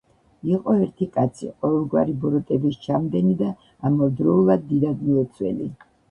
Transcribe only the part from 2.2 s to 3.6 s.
ბოროტების ჩამდენი და